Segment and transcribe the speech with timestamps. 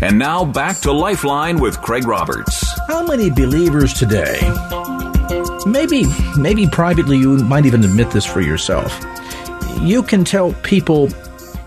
[0.00, 2.64] And now back to Lifeline with Craig Roberts.
[2.86, 4.38] How many believers today,
[5.66, 6.04] maybe,
[6.36, 8.96] maybe privately you might even admit this for yourself,
[9.80, 11.08] you can tell people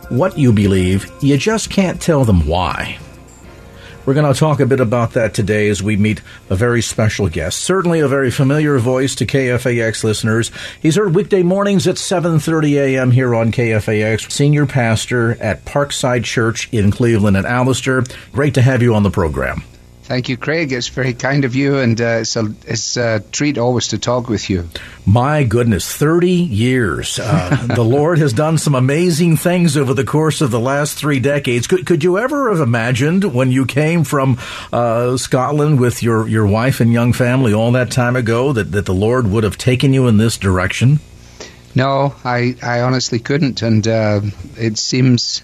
[0.07, 2.97] what you believe, you just can't tell them why.
[4.05, 7.29] We're going to talk a bit about that today as we meet a very special
[7.29, 7.59] guest.
[7.59, 10.51] Certainly a very familiar voice to KFAX listeners.
[10.81, 13.11] He's heard weekday mornings at 7:30 a.m.
[13.11, 14.31] here on KFAX.
[14.31, 18.03] Senior pastor at Parkside Church in Cleveland and Alistair.
[18.31, 19.63] Great to have you on the program.
[20.11, 20.73] Thank you, Craig.
[20.73, 24.27] It's very kind of you, and uh, it's, a, it's a treat always to talk
[24.27, 24.67] with you.
[25.05, 27.17] My goodness, 30 years.
[27.17, 31.21] Uh, the Lord has done some amazing things over the course of the last three
[31.21, 31.65] decades.
[31.65, 34.37] Could, could you ever have imagined when you came from
[34.73, 38.85] uh, Scotland with your, your wife and young family all that time ago that, that
[38.85, 40.99] the Lord would have taken you in this direction?
[41.73, 44.19] No, I, I honestly couldn't, and uh,
[44.57, 45.41] it seems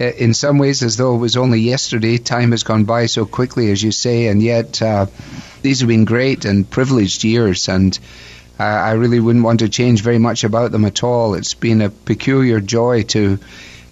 [0.00, 2.16] in some ways as though it was only yesterday.
[2.16, 5.06] Time has gone by so quickly, as you say, and yet uh,
[5.60, 7.98] these have been great and privileged years, and
[8.58, 11.34] uh, I really wouldn't want to change very much about them at all.
[11.34, 13.38] It's been a peculiar joy to.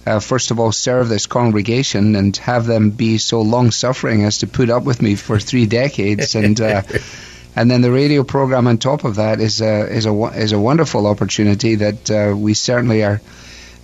[0.06, 4.38] Uh, first of all, serve this congregation and have them be so long suffering as
[4.38, 6.80] to put up with me for three decades, and uh,
[7.56, 10.58] and then the radio program on top of that is a is a is a
[10.58, 13.20] wonderful opportunity that uh, we certainly are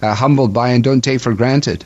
[0.00, 1.84] humbled by and don't take for granted.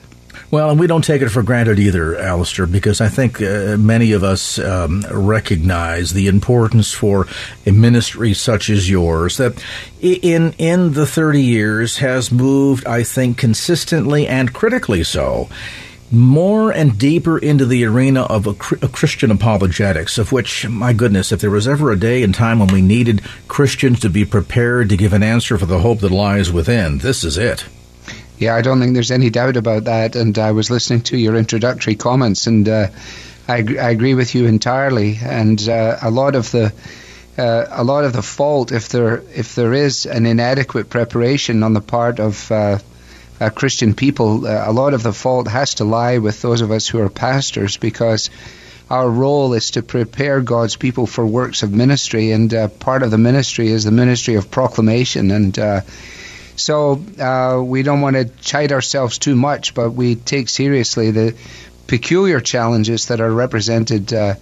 [0.50, 4.12] Well, and we don't take it for granted either, Alistair, because I think uh, many
[4.12, 7.26] of us um, recognize the importance for
[7.66, 9.62] a ministry such as yours that
[10.00, 15.50] in in the 30 years has moved, I think, consistently and critically so
[16.10, 18.50] more and deeper into the arena of a,
[18.82, 22.58] a, Christian apologetics, of which, my goodness, if there was ever a day and time
[22.58, 26.10] when we needed Christians to be prepared to give an answer for the hope that
[26.10, 27.66] lies within, this is it.
[28.38, 30.14] Yeah, I don't think there's any doubt about that.
[30.14, 32.86] And I was listening to your introductory comments, and uh,
[33.48, 35.18] I, I, agree with you entirely.
[35.20, 36.72] And uh, a lot of the
[37.36, 41.72] uh, a lot of the fault, if there if there is an inadequate preparation on
[41.72, 42.78] the part of uh,
[43.40, 46.70] uh, Christian people, uh, a lot of the fault has to lie with those of
[46.70, 48.30] us who are pastors, because
[48.88, 53.18] our role is to prepare God's people for works of ministry, and part of the
[53.18, 55.58] ministry is the ministry of proclamation and
[56.58, 61.36] so uh, we don't want to chide ourselves too much, but we take seriously the
[61.86, 64.34] peculiar challenges that are represented uh,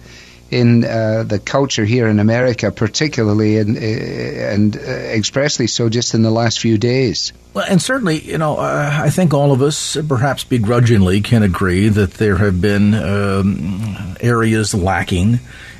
[0.49, 6.13] in uh, the culture here in America, particularly and, uh, and uh, expressly so just
[6.13, 7.33] in the last few days.
[7.53, 11.89] Well, and certainly, you know, uh, I think all of us, perhaps begrudgingly, can agree
[11.89, 15.39] that there have been um, areas lacking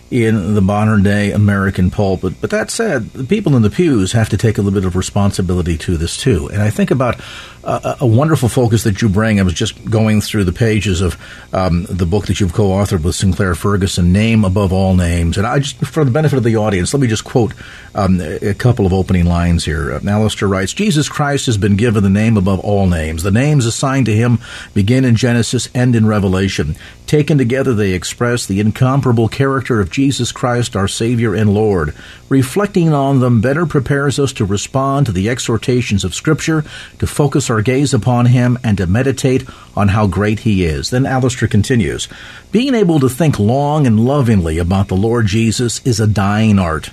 [0.09, 2.35] in the modern day American pulpit.
[2.40, 4.95] But that said, the people in the pews have to take a little bit of
[4.95, 6.47] responsibility to this too.
[6.47, 7.19] And I think about
[7.68, 9.40] a, wonderful focus that you bring.
[9.40, 11.18] I was just going through the pages of
[11.53, 15.59] um, the book that you've co-authored with Sinclair Ferguson, "Name Above All Names." And I
[15.59, 17.53] just, for the benefit of the audience, let me just quote
[17.94, 19.94] um, a couple of opening lines here.
[19.94, 23.24] Uh, Alistair writes, "Jesus Christ has been given the name above all names.
[23.24, 24.39] The names assigned to him
[24.74, 26.75] begin in Genesis, end in Revelation.
[27.07, 31.95] Taken together, they express the incomparable character of Jesus Christ, our Savior and Lord.
[32.28, 36.66] Reflecting on them better prepares us to respond to the exhortations of Scripture,
[37.00, 40.90] to focus our gaze upon Him, and to meditate on how great He is.
[40.90, 42.09] Then Alistair continues
[42.51, 46.89] Being able to think long and lovingly about the Lord Jesus is a dying art.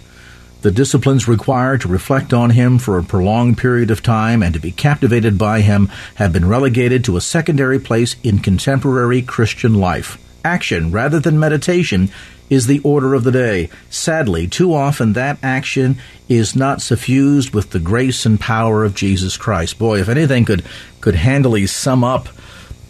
[0.64, 4.58] The disciplines required to reflect on him for a prolonged period of time and to
[4.58, 10.16] be captivated by him have been relegated to a secondary place in contemporary Christian life.
[10.42, 12.08] Action, rather than meditation,
[12.48, 13.68] is the order of the day.
[13.90, 15.98] Sadly, too often that action
[16.30, 19.78] is not suffused with the grace and power of Jesus Christ.
[19.78, 20.64] Boy, if anything could
[21.02, 22.28] could handily sum up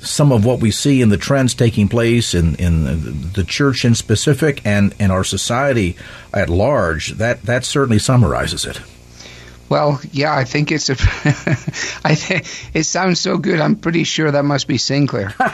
[0.04, 3.94] some of what we see in the trends taking place in, in the church in
[3.94, 5.96] specific and, and our society
[6.32, 8.80] at large, that, that certainly summarizes it.
[9.68, 10.92] Well, yeah, I think it's a.
[12.04, 13.60] I think it sounds so good.
[13.60, 15.34] I'm pretty sure that must be Sinclair.
[15.38, 15.50] but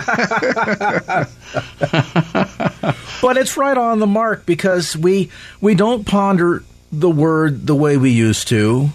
[3.37, 5.31] it's right on the mark because we
[5.61, 8.91] we don't ponder the word the way we used to.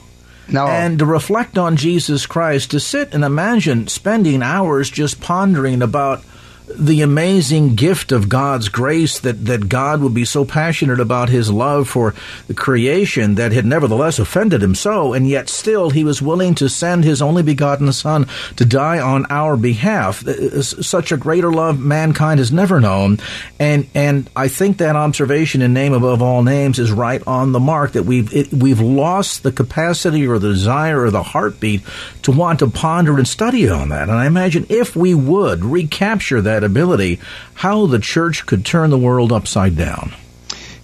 [0.47, 0.67] No.
[0.67, 6.23] And to reflect on Jesus Christ, to sit and imagine spending hours just pondering about
[6.67, 11.51] the amazing gift of God's grace that, that God would be so passionate about his
[11.51, 12.13] love for
[12.47, 16.69] the creation that had nevertheless offended him so, and yet still he was willing to
[16.69, 20.27] send his only begotten Son to die on our behalf.
[20.27, 23.19] Uh, such a greater love mankind has never known.
[23.59, 27.59] And, and I think that observation in name above all names is right on the
[27.59, 31.81] mark that we've, it, we've lost the capacity or the desire or the heartbeat
[32.23, 34.09] to want to ponder and study on that.
[34.09, 37.19] And I imagine if we would recapture that that ability,
[37.53, 40.13] how the church could turn the world upside down.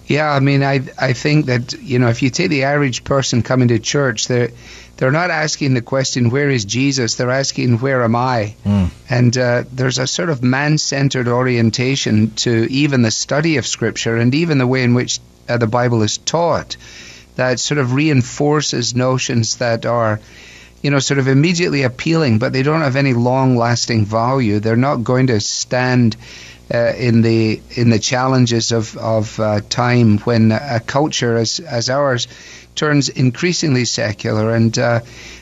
[0.06, 3.42] Yeah, I mean, I I think that you know if you take the average person
[3.42, 4.50] coming to church, they're
[4.98, 8.90] they're not asking the question where is Jesus, they're asking where am I, mm.
[9.08, 14.34] and uh, there's a sort of man-centered orientation to even the study of Scripture and
[14.34, 15.18] even the way in which
[15.48, 16.76] uh, the Bible is taught
[17.36, 20.20] that sort of reinforces notions that are
[20.82, 24.58] you know, sort of immediately appealing, but they don't have any long-lasting value.
[24.58, 26.16] They're not going to stand
[26.72, 31.90] uh, in the in the challenges of of uh, time when a culture as as
[31.90, 32.28] ours
[32.74, 35.00] turns increasingly secular and uh,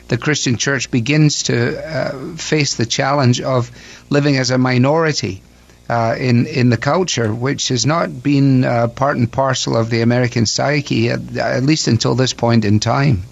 [0.09, 3.71] the Christian church begins to uh, face the challenge of
[4.09, 5.41] living as a minority.
[5.89, 9.99] Uh, in in the culture, which has not been uh, part and parcel of the
[9.99, 13.23] American psyche, at, at least until this point in time.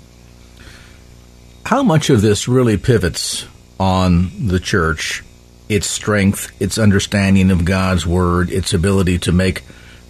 [1.69, 3.45] How much of this really pivots
[3.79, 5.23] on the church,
[5.69, 9.61] its strength, its understanding of God's word, its ability to make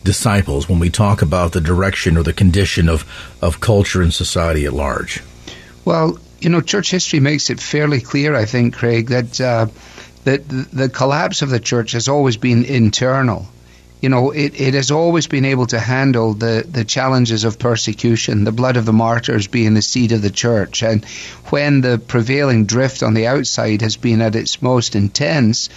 [0.06, 3.04] disciples when we talk about the direction or the condition of,
[3.42, 5.22] of culture and society at large?
[5.84, 9.68] Well, you know, church history makes it fairly clear, I think, Craig, that uh,
[10.24, 13.50] that the collapse of the church has always been internal
[14.02, 18.46] you know, it, it has always been able to handle the, the challenges of persecution,
[18.46, 20.84] the blood of the martyrs being the seed of the church.
[20.84, 21.04] And
[21.50, 25.70] when the prevailing drift on the outside has been at its most intense,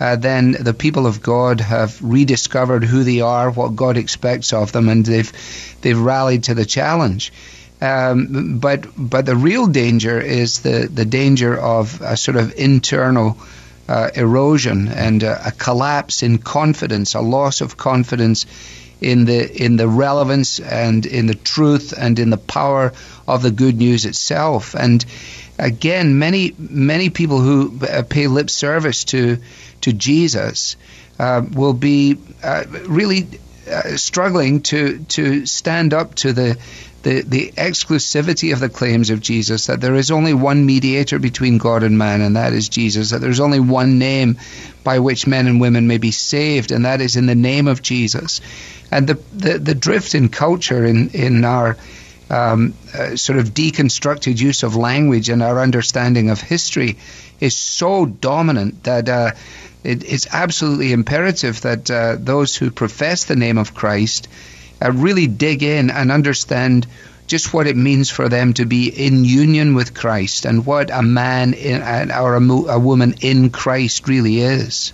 [0.00, 4.72] uh, then the people of God have rediscovered who they are, what God expects of
[4.72, 5.32] them, and they've
[5.80, 7.32] they've rallied to the challenge.
[7.80, 13.38] Um, but but the real danger is the the danger of a sort of internal
[13.88, 18.46] uh, erosion and uh, a collapse in confidence, a loss of confidence
[19.00, 22.92] in the in the relevance and in the truth and in the power
[23.26, 24.74] of the good news itself.
[24.74, 25.04] And
[25.58, 29.38] again, many many people who uh, pay lip service to
[29.82, 30.76] to Jesus
[31.18, 33.28] uh, will be uh, really
[33.70, 36.58] uh, struggling to to stand up to the
[37.02, 41.58] the, the exclusivity of the claims of Jesus that there is only one mediator between
[41.58, 44.38] God and man, and that is Jesus, that there's only one name
[44.82, 47.82] by which men and women may be saved, and that is in the name of
[47.82, 48.40] Jesus.
[48.90, 51.76] And the, the, the drift in culture in, in our
[52.30, 56.98] um, uh, sort of deconstructed use of language and our understanding of history
[57.40, 59.30] is so dominant that uh,
[59.84, 64.28] it, it's absolutely imperative that uh, those who profess the name of Christ
[64.82, 66.86] uh, really dig in and understand
[67.26, 71.02] just what it means for them to be in union with Christ and what a
[71.02, 74.92] man in, or a, a woman in Christ really is.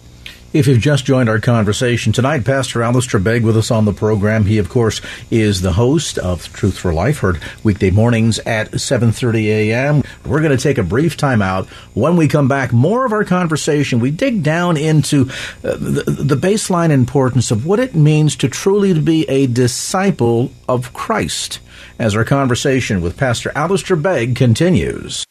[0.55, 4.45] If you've just joined our conversation tonight, Pastor Alistair Begg with us on the program.
[4.45, 9.47] He, of course, is the host of Truth for Life, heard weekday mornings at 7.30
[9.47, 10.05] a.m.
[10.25, 11.67] We're going to take a brief time out.
[11.95, 13.99] When we come back, more of our conversation.
[13.99, 15.29] We dig down into
[15.65, 20.93] uh, the, the baseline importance of what it means to truly be a disciple of
[20.93, 21.58] Christ
[21.99, 25.27] as our conversation with Pastor Alistair Begg continues.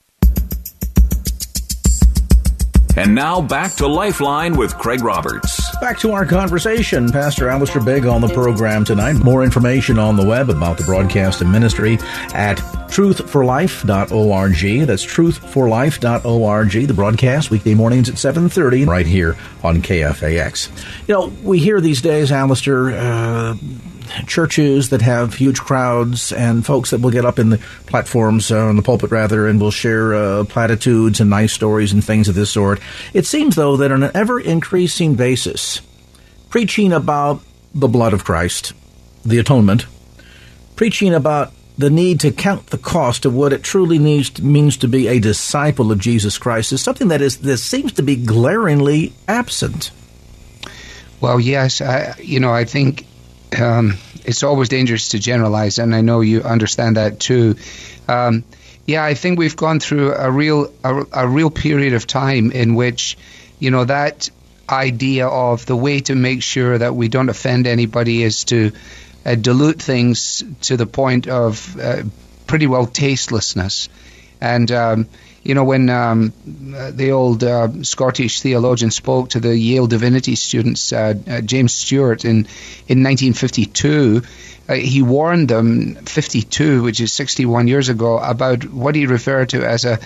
[2.95, 5.75] And now back to Lifeline with Craig Roberts.
[5.77, 7.11] Back to our conversation.
[7.11, 9.13] Pastor Alistair Begg on the program tonight.
[9.13, 11.95] More information on the web about the broadcast and ministry
[12.33, 12.57] at
[12.93, 14.87] truthforlife.org.
[14.87, 16.87] That's truthforlife.org.
[16.87, 20.69] The broadcast weekday mornings at 7.30 right here on KFAX.
[21.07, 23.55] You know, we hear these days, Alistair, uh,
[24.27, 28.59] churches that have huge crowds and folks that will get up in the platforms, uh,
[28.59, 32.35] on the pulpit rather, and will share uh, platitudes and nice stories and things of
[32.35, 32.79] this sort.
[33.13, 35.81] It seems, though, that on an ever increasing basis,
[36.49, 37.41] preaching about
[37.73, 38.73] the blood of Christ,
[39.25, 39.85] the atonement,
[40.75, 44.87] preaching about the need to count the cost of what it truly needs means to
[44.87, 49.13] be a disciple of Jesus Christ is something that is that seems to be glaringly
[49.27, 49.91] absent.
[51.19, 53.07] Well, yes, I, you know, I think
[53.59, 57.55] um, it's always dangerous to generalize, and I know you understand that too.
[58.07, 58.43] Um,
[58.85, 62.75] yeah, I think we've gone through a real a, a, real period of time in
[62.75, 63.17] which,
[63.59, 64.29] you know, that
[64.69, 68.71] idea of the way to make sure that we don't offend anybody is to
[69.25, 72.03] uh, dilute things to the point of uh,
[72.47, 73.87] pretty well tastelessness.
[74.41, 75.07] And um,
[75.43, 80.93] you know, when um, the old uh, Scottish theologian spoke to the Yale divinity students,
[80.93, 82.47] uh, uh, James Stewart, in,
[82.87, 84.21] in 1952,
[84.69, 89.65] uh, he warned them, 52, which is 61 years ago, about what he referred to
[89.65, 89.99] as a,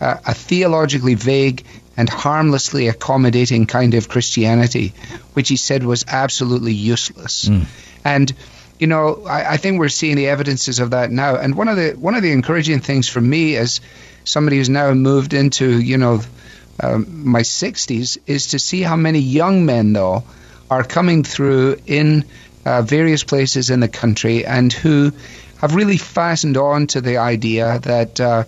[0.00, 1.64] a, a theologically vague
[1.96, 4.92] and harmlessly accommodating kind of Christianity,
[5.34, 7.48] which he said was absolutely useless.
[7.48, 7.66] Mm.
[8.04, 8.32] And
[8.80, 11.36] you know, I, I, think we're seeing the evidences of that now.
[11.36, 13.82] And one of the one of the encouraging things for me as
[14.24, 16.20] somebody who's now moved into you know
[16.82, 20.24] um, my 60s is to see how many young men though
[20.70, 22.24] are coming through in
[22.64, 25.12] uh, various places in the country and who
[25.60, 28.44] have really fastened on to the idea that uh,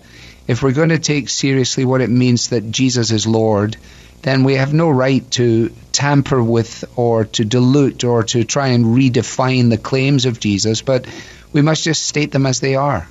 [0.47, 3.77] if we're going to take seriously what it means that Jesus is Lord,
[4.23, 8.85] then we have no right to tamper with or to dilute or to try and
[8.85, 11.05] redefine the claims of Jesus, but
[11.51, 13.07] we must just state them as they are.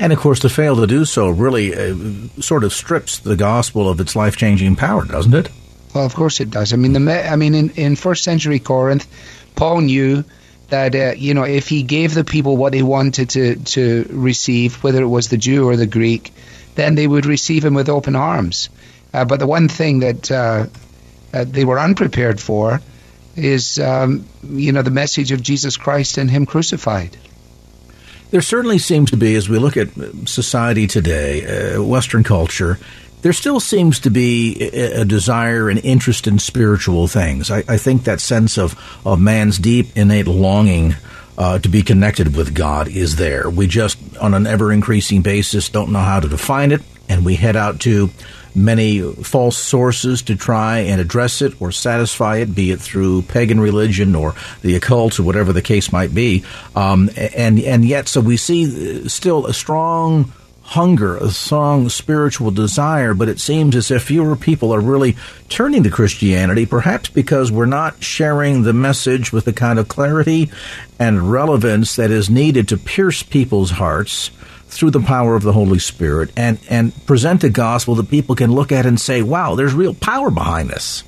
[0.00, 1.94] And of course, to fail to do so really uh,
[2.40, 5.50] sort of strips the gospel of its life changing power, doesn't it?
[5.94, 6.72] Well, of course it does.
[6.72, 9.06] I mean, the I mean, in, in first century Corinth,
[9.56, 10.24] Paul knew
[10.70, 14.82] that uh, you know if he gave the people what they wanted to to receive,
[14.82, 16.32] whether it was the Jew or the Greek,
[16.76, 18.70] then they would receive him with open arms.
[19.12, 20.66] Uh, but the one thing that uh,
[21.32, 22.80] they were unprepared for
[23.36, 27.16] is, um, you know, the message of Jesus Christ and Him crucified.
[28.30, 29.88] There certainly seems to be, as we look at
[30.26, 32.78] society today, uh, Western culture,
[33.22, 37.50] there still seems to be a, desire and interest in spiritual things.
[37.50, 40.94] I, I think that sense of, of man's deep innate longing
[41.36, 43.50] uh, to be connected with God is there.
[43.50, 47.34] We just, on an ever increasing basis, don't know how to define it, and we
[47.34, 48.10] head out to
[48.54, 53.60] many false sources to try and address it or satisfy it, be it through pagan
[53.60, 56.44] religion or the occult or whatever the case might be.
[56.74, 60.32] Um, and and yet, so we see still a strong
[60.70, 65.16] hunger, a strong spiritual desire, but it seems as if fewer people are really
[65.48, 70.48] turning to Christianity, perhaps because we're not sharing the message with the kind of clarity
[70.96, 74.30] and relevance that is needed to pierce people's hearts
[74.68, 78.52] through the power of the Holy Spirit and, and present a gospel that people can
[78.52, 81.02] look at and say, wow, there's real power behind this.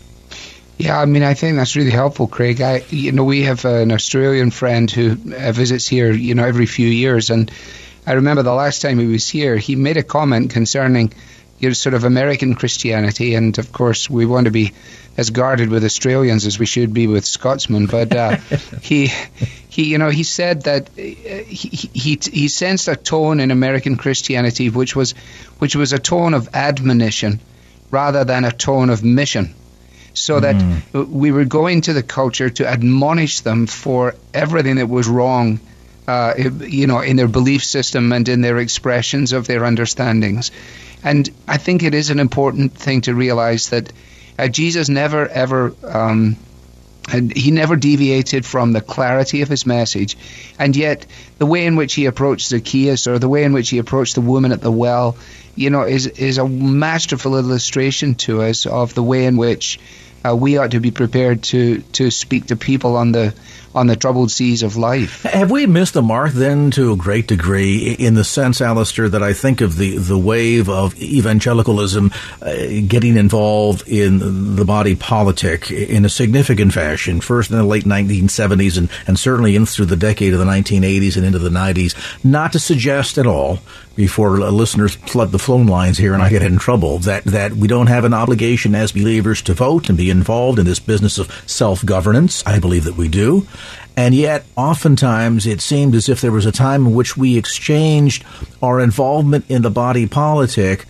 [0.76, 2.60] Yeah, I mean, I think that's really helpful, Craig.
[2.60, 6.66] I, you know, we have an Australian friend who uh, visits here, you know, every
[6.66, 7.48] few years, and
[8.06, 11.12] I remember the last time he was here, he made a comment concerning,
[11.58, 14.72] you know, sort of American Christianity, and of course, we want to be
[15.16, 17.86] as guarded with Australians as we should be with Scotsmen.
[17.86, 18.36] But uh,
[18.82, 19.06] he,
[19.68, 23.96] he, you know, he said that uh, he, he he sensed a tone in American
[23.96, 25.12] Christianity which was
[25.58, 27.40] which was a tone of admonition
[27.90, 29.54] rather than a tone of mission.
[30.14, 31.08] So that mm.
[31.08, 35.58] we were going to the culture to admonish them for everything that was wrong,
[36.06, 40.50] uh, you know, in their belief system and in their expressions of their understandings.
[41.04, 43.92] And I think it is an important thing to realize that
[44.38, 45.74] uh, Jesus never ever.
[45.84, 46.36] Um,
[47.10, 50.16] and he never deviated from the clarity of his message.
[50.56, 51.04] And yet,
[51.38, 54.20] the way in which he approached Zacchaeus or the way in which he approached the
[54.20, 55.16] woman at the well,
[55.56, 59.80] you know, is, is a masterful illustration to us of the way in which
[60.24, 63.34] uh, we ought to be prepared to, to speak to people on the
[63.74, 65.22] on the troubled seas of life.
[65.22, 69.22] Have we missed the mark then to a great degree in the sense, Alistair, that
[69.22, 72.10] I think of the, the wave of evangelicalism
[72.40, 72.54] uh,
[72.86, 78.76] getting involved in the body politic in a significant fashion, first in the late 1970s
[78.76, 81.94] and, and certainly in through the decade of the 1980s and into the 90s.
[82.24, 83.60] Not to suggest at all
[83.94, 87.68] before listeners flood the phone lines here and I get in trouble that, that we
[87.68, 91.30] don't have an obligation as believers to vote and be involved in this business of
[91.48, 92.44] self governance.
[92.46, 93.46] I believe that we do.
[93.96, 98.24] And yet, oftentimes, it seemed as if there was a time in which we exchanged
[98.62, 100.86] our involvement in the body politic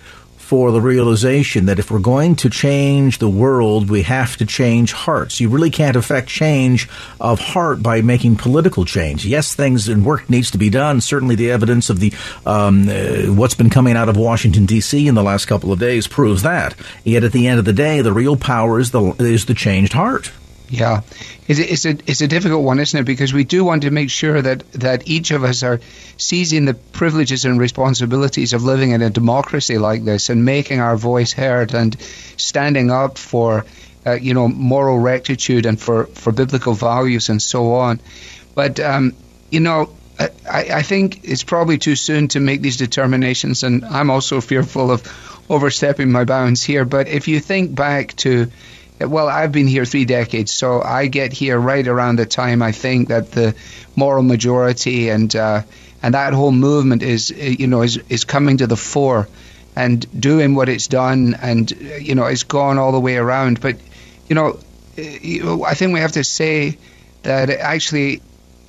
[0.52, 4.92] for the realization that if we're going to change the world, we have to change
[4.92, 5.40] hearts.
[5.40, 9.24] You really can't affect change of heart by making political change.
[9.24, 11.00] Yes, things and work needs to be done.
[11.00, 12.12] Certainly, the evidence of the
[12.44, 15.08] um, uh, what's been coming out of Washington D.C.
[15.08, 16.74] in the last couple of days proves that.
[17.02, 19.94] Yet, at the end of the day, the real power is the is the changed
[19.94, 20.32] heart.
[20.72, 21.02] Yeah,
[21.48, 23.04] it's a, it's a it's a difficult one, isn't it?
[23.04, 25.80] Because we do want to make sure that that each of us are
[26.16, 30.96] seizing the privileges and responsibilities of living in a democracy like this and making our
[30.96, 31.94] voice heard and
[32.38, 33.66] standing up for
[34.06, 38.00] uh, you know moral rectitude and for for biblical values and so on.
[38.54, 39.12] But um,
[39.50, 39.90] you know.
[40.20, 40.28] I,
[40.74, 45.02] I think it's probably too soon to make these determinations, and I'm also fearful of
[45.48, 46.84] overstepping my bounds here.
[46.84, 48.52] But if you think back to
[49.04, 52.72] well, I've been here three decades, so I get here right around the time I
[52.72, 53.54] think that the
[53.96, 55.62] moral majority and uh,
[56.02, 59.28] and that whole movement is you know is is coming to the fore
[59.74, 63.60] and doing what it's done, and you know it's gone all the way around.
[63.60, 63.76] But
[64.28, 64.58] you know,
[65.64, 66.78] I think we have to say
[67.22, 68.20] that actually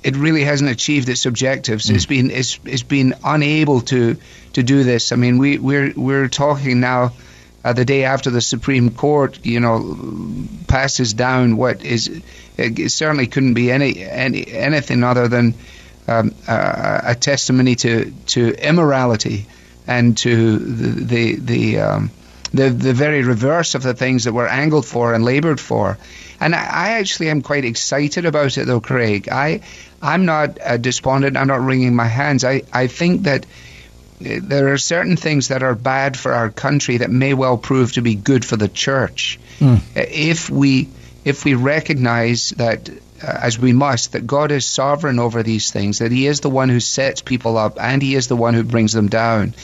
[0.02, 1.86] it really hasn't achieved its objectives.
[1.86, 1.94] Mm.
[1.94, 4.16] It's been it's it's been unable to
[4.52, 5.12] to do this.
[5.12, 7.12] I mean, we we're we're talking now.
[7.64, 9.96] Uh, the day after the Supreme Court, you know,
[10.68, 12.22] passes down what is
[12.56, 15.54] it certainly couldn't be any any anything other than
[16.06, 19.46] um, uh, a testimony to to immorality
[19.86, 22.10] and to the the the, um,
[22.52, 25.98] the the very reverse of the things that we're angled for and laboured for.
[26.40, 29.28] And I, I, actually am quite excited about it, though, Craig.
[29.30, 29.60] I
[30.02, 31.36] I'm not uh, despondent.
[31.36, 32.44] I'm not wringing my hands.
[32.44, 33.46] I I think that
[34.24, 38.02] there are certain things that are bad for our country that may well prove to
[38.02, 39.80] be good for the church mm.
[39.94, 40.88] if we
[41.24, 42.90] if we recognize that
[43.22, 46.50] uh, as we must, that God is sovereign over these things, that He is the
[46.50, 49.54] one who sets people up and He is the one who brings them down.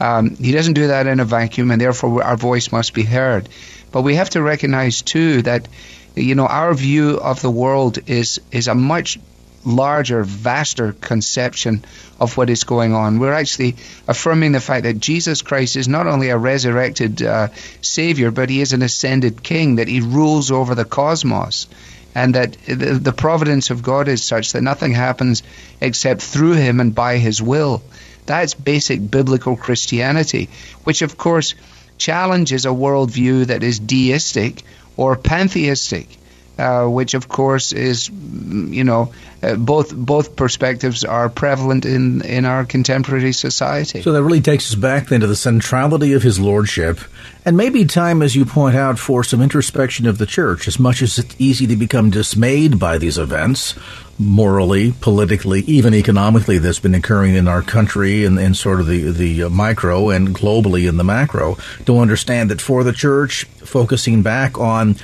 [0.00, 3.48] Um, he doesn't do that in a vacuum, and therefore our voice must be heard.
[3.92, 5.68] But we have to recognize too that
[6.16, 9.18] you know our view of the world is is a much
[9.64, 11.84] larger, vaster conception
[12.20, 13.18] of what is going on.
[13.18, 17.48] We're actually affirming the fact that Jesus Christ is not only a resurrected uh,
[17.80, 21.66] Savior, but He is an ascended King, that He rules over the cosmos
[22.14, 25.42] and that the, the providence of God is such that nothing happens
[25.80, 27.82] except through him and by his will.
[28.26, 30.48] That's basic biblical Christianity,
[30.84, 31.54] which of course
[31.98, 34.62] challenges a worldview that is deistic
[34.96, 36.08] or pantheistic.
[36.56, 42.44] Uh, which of course is, you know, uh, both both perspectives are prevalent in in
[42.44, 44.02] our contemporary society.
[44.02, 47.00] So that really takes us back then to the centrality of his lordship,
[47.44, 50.68] and maybe time, as you point out, for some introspection of the church.
[50.68, 53.74] As much as it's easy to become dismayed by these events,
[54.16, 59.10] morally, politically, even economically, that's been occurring in our country and in, sort of the
[59.10, 64.56] the micro and globally in the macro, to understand that for the church, focusing back
[64.56, 64.94] on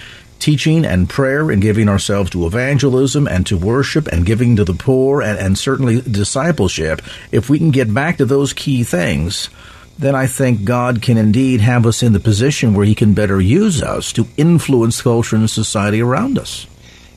[0.41, 4.75] teaching and prayer and giving ourselves to evangelism and to worship and giving to the
[4.75, 9.51] poor and, and certainly discipleship, if we can get back to those key things,
[9.99, 13.41] then I think God can indeed have us in the position where He can better
[13.41, 16.67] use us to influence culture and society around us.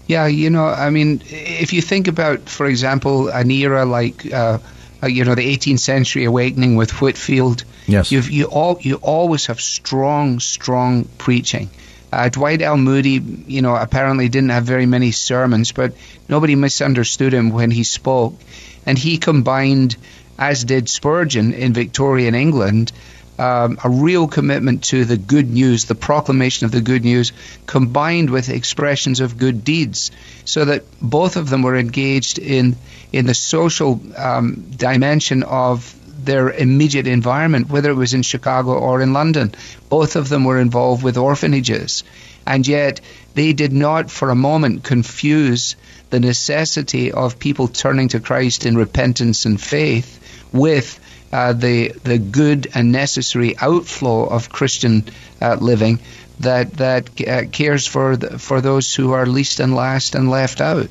[0.06, 4.60] Yeah, you know, I mean, if you think about, for example, an era like, uh,
[5.02, 9.46] uh you know, the 18th century awakening with Whitefield, yes, you've, you all you always
[9.46, 11.70] have strong, strong preaching.
[12.14, 12.78] Uh, Dwight L.
[12.78, 15.94] Moody, you know, apparently didn't have very many sermons, but
[16.30, 18.40] nobody misunderstood him when he spoke.
[18.86, 19.96] And he combined,
[20.38, 22.92] as did Spurgeon in Victorian England,
[23.40, 27.32] um, a real commitment to the good news, the proclamation of the good news,
[27.66, 30.12] combined with expressions of good deeds,
[30.46, 32.76] so that both of them were engaged in
[33.12, 39.02] in the social um, dimension of their immediate environment, whether it was in Chicago or
[39.02, 39.54] in London.
[39.90, 42.04] Both of them were involved with orphanages.
[42.46, 43.02] And yet,
[43.36, 45.76] they did not for a moment confuse
[46.10, 50.20] the necessity of people turning to Christ in repentance and faith
[50.52, 51.00] with
[51.32, 55.06] uh, the the good and necessary outflow of Christian
[55.42, 56.00] uh, living
[56.42, 60.62] that that uh, cares for the, for those who are least and last and left
[60.62, 60.90] out.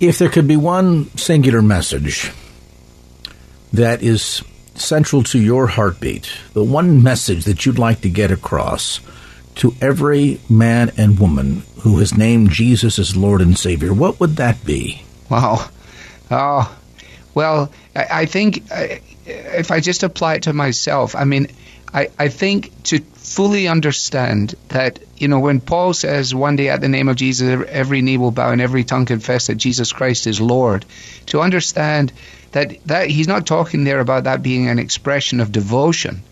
[0.00, 2.32] If there could be one singular message
[3.74, 4.42] that is
[4.76, 9.00] central to your heartbeat, the one message that you'd like to get across
[9.56, 14.36] to every man and woman who has named Jesus as Lord and Savior, what would
[14.36, 15.02] that be?
[15.28, 15.68] Wow.
[16.30, 16.78] Oh,
[17.34, 18.86] well, I, think uh,
[19.26, 21.48] if I just apply it to myself, I mean,
[21.92, 26.80] I, I think to fully understand that, you know, when Paul says one day at
[26.80, 30.26] the name of Jesus, every knee will bow and every tongue confess that Jesus Christ
[30.28, 30.84] is Lord,
[31.26, 32.12] to understand
[32.54, 36.22] that, that he's not talking there about that being an expression of devotion.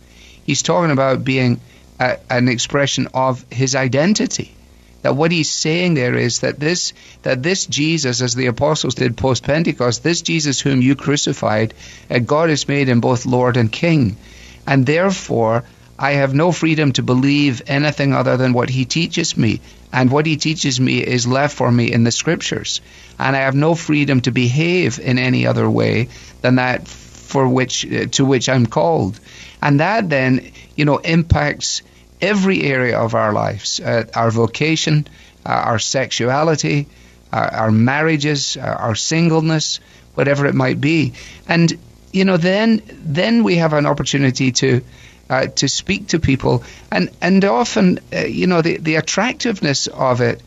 [0.47, 1.61] He's talking about being
[1.99, 4.55] a, an expression of his identity.
[5.03, 9.17] That what he's saying there is that this that this Jesus, as the apostles did
[9.17, 11.75] post Pentecost, this Jesus whom you crucified,
[12.09, 14.17] uh, God has made him both Lord and King,
[14.65, 15.65] and therefore
[16.03, 19.61] I have no freedom to believe anything other than what he teaches me,
[19.93, 22.81] and what he teaches me is left for me in the scriptures
[23.23, 26.09] and I have no freedom to behave in any other way
[26.41, 29.19] than that for which uh, to which I'm called.
[29.61, 31.83] And that then, you know, impacts
[32.21, 35.07] every area of our lives, uh, our vocation,
[35.47, 36.89] uh, our sexuality,
[37.33, 39.79] our, our marriages, our, our singleness,
[40.15, 41.13] whatever it might be.
[41.49, 41.73] And
[42.13, 44.83] you know, then then we have an opportunity to
[45.31, 50.21] uh, to speak to people, and and often, uh, you know, the the attractiveness of
[50.21, 50.43] it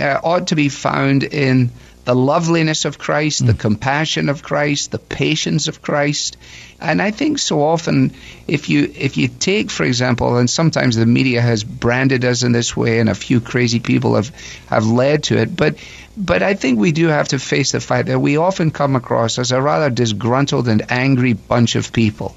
[0.00, 1.70] uh, ought to be found in
[2.06, 3.48] the loveliness of Christ, mm.
[3.48, 6.36] the compassion of Christ, the patience of Christ.
[6.80, 8.12] And I think so often,
[8.46, 12.52] if you if you take, for example, and sometimes the media has branded us in
[12.52, 14.30] this way, and a few crazy people have
[14.66, 15.76] have led to it, but
[16.16, 19.38] but I think we do have to face the fact that we often come across
[19.38, 22.36] as a rather disgruntled and angry bunch of people,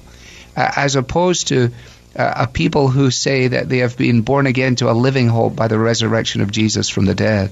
[0.60, 1.70] uh, as opposed to
[2.16, 5.56] uh, a people who say that they have been born again to a living hope
[5.56, 7.50] by the resurrection of Jesus from the dead.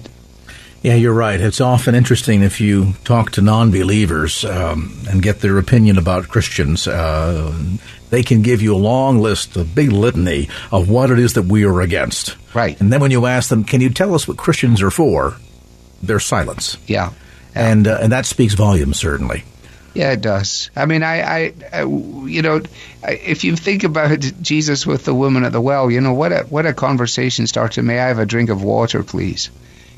[0.83, 1.41] Yeah, you're right.
[1.41, 6.29] It's often interesting if you talk to non believers um, and get their opinion about
[6.29, 6.87] Christians.
[6.87, 7.53] Uh,
[8.11, 11.43] they can give you a long list, a big litany of what it is that
[11.43, 12.37] we are against.
[12.55, 12.81] Right.
[12.81, 15.37] And then when you ask them, can you tell us what Christians are for?
[16.03, 16.77] There's silence.
[16.87, 17.13] Yeah.
[17.55, 19.45] And, uh, and that speaks volumes, certainly.
[19.99, 20.71] Yeah, it does.
[20.77, 22.63] I mean, I, I, I, you know,
[23.03, 26.45] if you think about Jesus with the woman at the well, you know, what a
[26.45, 27.83] what a conversation starter.
[27.83, 29.51] May I have a drink of water, please?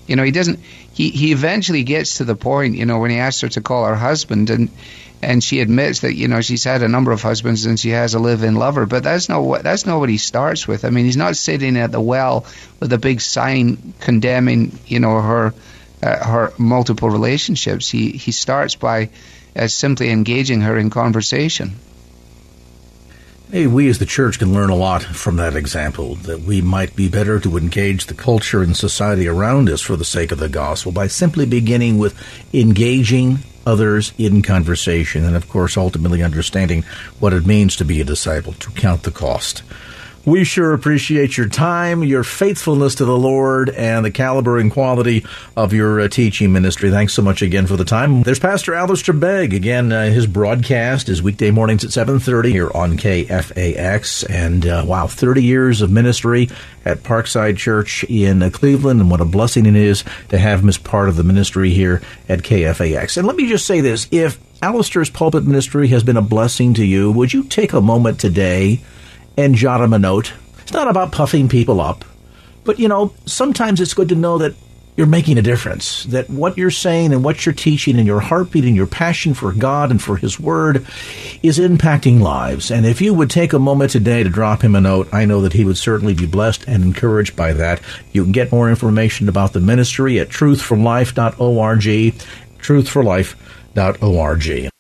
[0.07, 0.61] You know, he doesn't.
[0.95, 2.77] He he eventually gets to the point.
[2.77, 4.71] You know, when he asks her to call her husband, and
[5.21, 8.15] and she admits that you know she's had a number of husbands and she has
[8.15, 8.87] a live-in lover.
[8.87, 10.87] But that's not what that's not what he starts with.
[10.87, 12.47] I mean, he's not sitting at the well
[12.81, 15.53] with a big sign condemning you know her
[16.03, 17.87] uh, her multiple relationships.
[17.91, 19.11] He he starts by
[19.57, 21.77] uh, simply engaging her in conversation.
[23.51, 26.95] Maybe we as the church can learn a lot from that example, that we might
[26.95, 30.49] be better to engage the culture and society around us for the sake of the
[30.49, 32.15] gospel by simply beginning with
[32.55, 36.83] engaging others in conversation and, of course, ultimately understanding
[37.19, 39.65] what it means to be a disciple, to count the cost.
[40.27, 45.25] We sure appreciate your time, your faithfulness to the Lord, and the caliber and quality
[45.57, 46.91] of your uh, teaching ministry.
[46.91, 48.23] Thanks so much again for the time.
[48.23, 49.55] There's Pastor Alistair Begg.
[49.55, 54.29] Again, uh, his broadcast is weekday mornings at 7.30 here on KFAX.
[54.29, 56.51] And, uh, wow, 30 years of ministry
[56.85, 60.69] at Parkside Church in uh, Cleveland, and what a blessing it is to have him
[60.69, 63.17] as part of the ministry here at KFAX.
[63.17, 64.07] And let me just say this.
[64.11, 68.21] If Alistair's pulpit ministry has been a blessing to you, would you take a moment
[68.21, 68.81] today
[69.41, 70.33] and jot him a note.
[70.63, 72.05] It's not about puffing people up,
[72.65, 74.55] but you know, sometimes it's good to know that
[74.97, 78.65] you're making a difference, that what you're saying and what you're teaching and your heartbeat
[78.65, 80.87] and your passion for God and for His Word
[81.43, 82.71] is impacting lives.
[82.71, 85.41] And if you would take a moment today to drop him a note, I know
[85.41, 87.81] that he would certainly be blessed and encouraged by that.
[88.13, 92.15] You can get more information about the ministry at truthforlife.org,
[92.59, 94.71] truthforlife.org.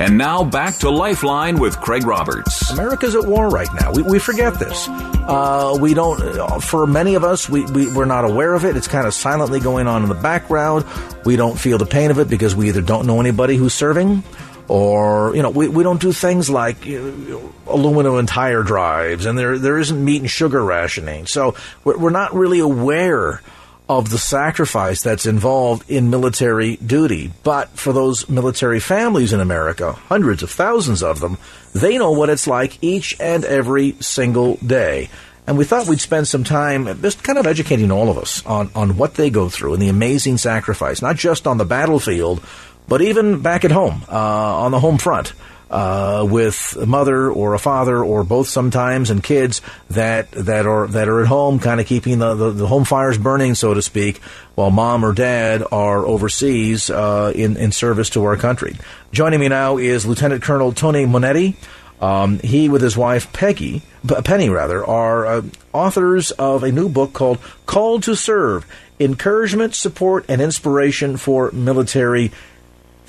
[0.00, 2.70] And now back to Lifeline with Craig Roberts.
[2.70, 3.92] America's at war right now.
[3.92, 4.88] We, we forget this.
[4.88, 8.78] Uh, we don't, uh, for many of us, we, we, we're not aware of it.
[8.78, 10.86] It's kind of silently going on in the background.
[11.26, 14.22] We don't feel the pain of it because we either don't know anybody who's serving
[14.68, 19.26] or you know we, we don't do things like you know, aluminum and tire drives
[19.26, 23.42] and there there isn't meat and sugar rationing so we're, we're not really aware
[23.90, 27.32] of the sacrifice that's involved in military duty.
[27.42, 31.38] But for those military families in America, hundreds of thousands of them,
[31.72, 35.10] they know what it's like each and every single day.
[35.44, 38.70] And we thought we'd spend some time just kind of educating all of us on,
[38.76, 42.40] on what they go through and the amazing sacrifice, not just on the battlefield,
[42.86, 45.32] but even back at home, uh, on the home front
[45.70, 50.88] uh, with a mother or a father or both sometimes and kids that that are
[50.88, 53.80] that are at home, kind of keeping the, the, the, home fires burning, so to
[53.80, 54.18] speak,
[54.56, 58.76] while mom or dad are overseas uh, in in service to our country.
[59.12, 61.54] Joining me now is Lieutenant Colonel Tony Monetti.
[62.00, 63.82] Um, he, with his wife Peggy,
[64.24, 68.66] Penny rather, are uh, authors of a new book called "Called to Serve:
[68.98, 72.32] Encouragement, Support, and Inspiration for Military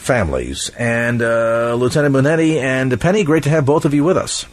[0.02, 0.70] families.
[0.78, 4.46] And uh, Lieutenant Monetti and Penny, great to have both of you with us.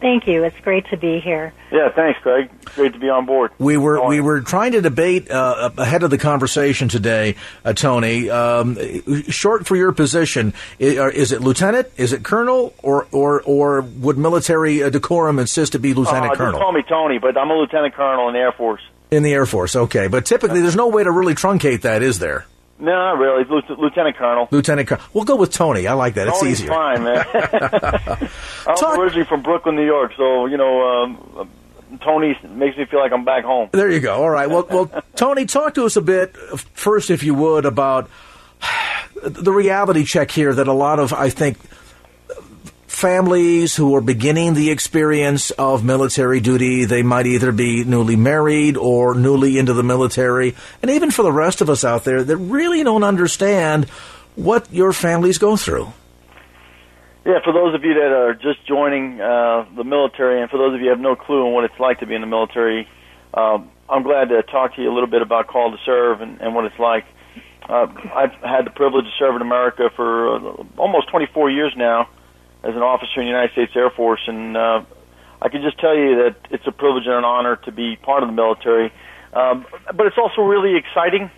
[0.00, 0.44] Thank you.
[0.44, 1.52] It's great to be here.
[1.72, 2.48] Yeah, thanks, Craig.
[2.76, 3.50] Great to be on board.
[3.58, 8.30] We were we were trying to debate uh, ahead of the conversation today, uh, Tony.
[8.30, 8.78] Um,
[9.28, 11.88] short for your position, is it lieutenant?
[11.96, 12.74] Is it colonel?
[12.80, 16.60] Or or or would military uh, decorum insist to be lieutenant uh, colonel?
[16.60, 18.82] Call me Tony, but I'm a lieutenant colonel in the Air Force.
[19.10, 20.06] In the Air Force, okay.
[20.06, 22.46] But typically, there's no way to really truncate that, is there?
[22.80, 23.44] No, not really.
[23.76, 24.48] Lieutenant Colonel.
[24.50, 25.04] Lieutenant Colonel.
[25.12, 25.86] We'll go with Tony.
[25.86, 26.28] I like that.
[26.28, 26.70] It's Tony's easier.
[26.70, 27.26] fine, man.
[28.66, 31.50] I'm Talk- originally from Brooklyn, New York, so you know, um,
[32.04, 33.70] Tony makes me feel like I'm back home.
[33.72, 34.14] There you go.
[34.14, 34.48] All right.
[34.48, 38.08] Well, well, Tony, talk to us a bit first, if you would, about
[39.22, 41.58] the reality check here that a lot of, I think,
[42.98, 46.84] families who are beginning the experience of military duty.
[46.84, 50.56] They might either be newly married or newly into the military.
[50.82, 53.88] And even for the rest of us out there that really don't understand
[54.34, 55.92] what your families go through.
[57.24, 60.74] Yeah, for those of you that are just joining uh, the military, and for those
[60.74, 62.88] of you who have no clue on what it's like to be in the military,
[63.32, 66.40] um, I'm glad to talk to you a little bit about Call to Serve and,
[66.40, 67.04] and what it's like.
[67.68, 72.08] Uh, I've had the privilege to serve in America for uh, almost 24 years now
[72.68, 74.84] as an officer in the United States Air Force, and uh,
[75.40, 78.22] I can just tell you that it's a privilege and an honor to be part
[78.22, 78.92] of the military.
[79.32, 79.64] Um,
[79.96, 81.30] but it's also really exciting,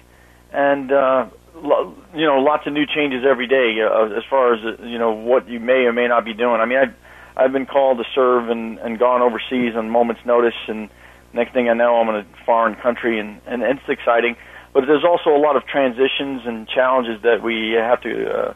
[0.52, 4.80] and uh, lo- you know, lots of new changes every day uh, as far as
[4.80, 6.60] you know what you may or may not be doing.
[6.60, 6.94] I mean, I've
[7.36, 10.90] I've been called to serve and, and gone overseas on moment's notice, and
[11.32, 14.36] next thing I know, I'm in a foreign country, and, and it's exciting.
[14.72, 18.54] But there's also a lot of transitions and challenges that we have to uh,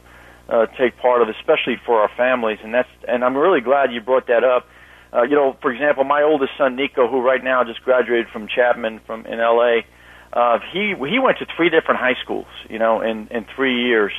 [0.49, 4.01] uh, take part of, especially for our families, and that's and I'm really glad you
[4.01, 4.67] brought that up.
[5.13, 8.49] Uh, you know, for example, my oldest son Nico, who right now just graduated from
[8.49, 9.87] Chapman from in L.A.
[10.33, 14.13] Uh, he he went to three different high schools, you know, in in three years.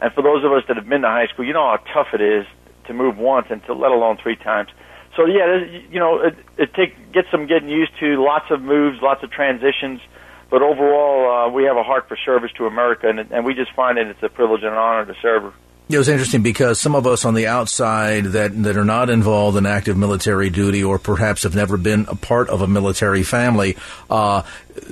[0.00, 2.14] And for those of us that have been to high school, you know how tough
[2.14, 2.46] it is
[2.86, 4.70] to move once and to let alone three times.
[5.16, 8.22] So yeah, you know, it, it take gets some getting used to.
[8.22, 10.00] Lots of moves, lots of transitions,
[10.50, 13.72] but overall, uh, we have a heart for service to America, and, and we just
[13.74, 15.52] find that it's a privilege and an honor to serve.
[15.90, 19.56] It was interesting because some of us on the outside that that are not involved
[19.56, 23.74] in active military duty or perhaps have never been a part of a military family
[24.10, 24.42] uh,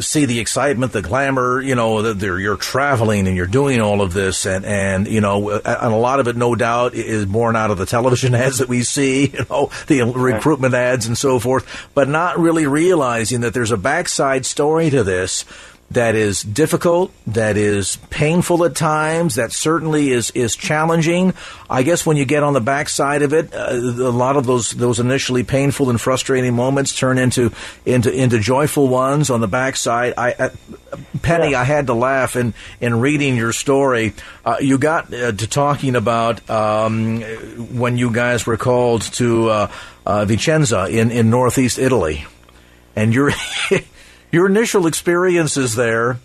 [0.00, 1.60] see the excitement, the glamour.
[1.60, 5.50] You know, that you're traveling and you're doing all of this, and and you know,
[5.50, 8.68] and a lot of it, no doubt, is born out of the television ads that
[8.68, 9.26] we see.
[9.36, 13.76] You know, the recruitment ads and so forth, but not really realizing that there's a
[13.76, 15.44] backside story to this
[15.90, 21.32] that is difficult, that is painful at times, that certainly is is challenging.
[21.70, 24.72] I guess when you get on the backside of it, uh, a lot of those
[24.72, 27.52] those initially painful and frustrating moments turn into
[27.84, 30.14] into into joyful ones on the backside.
[30.16, 30.48] I, uh,
[31.22, 31.60] Penny, yeah.
[31.60, 34.14] I had to laugh in in reading your story.
[34.44, 37.20] Uh, you got uh, to talking about um,
[37.76, 39.70] when you guys were called to uh,
[40.04, 42.26] uh, Vicenza in in northeast Italy,
[42.96, 43.30] and you're.
[44.32, 46.18] your initial experiences there.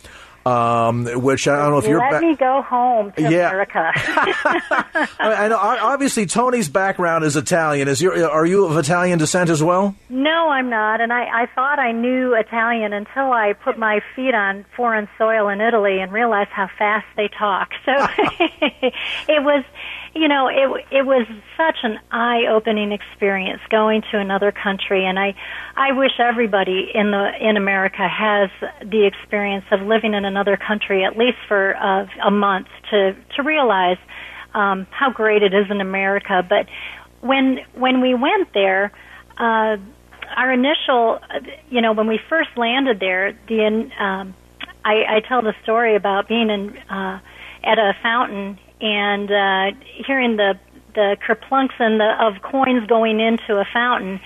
[0.43, 1.99] Um, which I don't know if you're.
[1.99, 3.49] Let ba- me go home to yeah.
[3.49, 3.91] America.
[5.19, 5.57] I know.
[5.57, 7.87] Obviously, Tony's background is Italian.
[7.87, 9.95] Is your are you of Italian descent as well?
[10.09, 10.99] No, I'm not.
[10.99, 15.47] And I, I thought I knew Italian until I put my feet on foreign soil
[15.49, 17.69] in Italy and realized how fast they talk.
[17.85, 17.91] So
[19.29, 19.63] it was
[20.13, 25.35] you know, it it was such an eye-opening experience going to another country, and I
[25.75, 28.49] I wish everybody in the in America has
[28.81, 33.43] the experience of living in another country at least for uh, a month to to
[33.43, 33.97] realize
[34.53, 36.45] um, how great it is in America.
[36.47, 36.67] But
[37.21, 38.91] when when we went there.
[39.37, 39.77] Uh,
[40.33, 41.19] our initial,
[41.69, 43.65] you know, when we first landed there, the
[43.99, 44.33] um,
[44.85, 47.19] I, I tell the story about being in uh,
[47.63, 50.59] at a fountain and uh, hearing the
[50.93, 54.19] the kerplunks and the, of coins going into a fountain.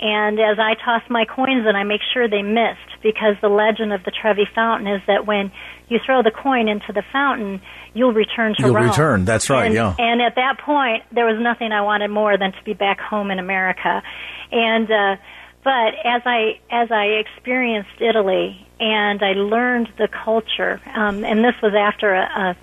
[0.00, 3.92] And as I toss my coins in, I make sure they missed because the legend
[3.92, 5.52] of the Trevi Fountain is that when
[5.88, 7.60] you throw the coin into the fountain,
[7.94, 8.88] you'll return to you'll Rome.
[8.88, 9.24] return.
[9.24, 9.66] That's right.
[9.66, 9.94] And, yeah.
[9.98, 13.30] And at that point, there was nothing I wanted more than to be back home
[13.30, 14.02] in America.
[14.50, 15.16] And uh,
[15.62, 21.54] but as I as I experienced Italy and I learned the culture, um, and this
[21.62, 22.56] was after a, a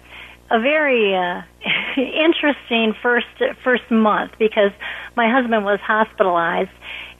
[0.51, 1.41] a very uh,
[1.97, 3.27] interesting first
[3.63, 4.71] first month because
[5.15, 6.71] my husband was hospitalized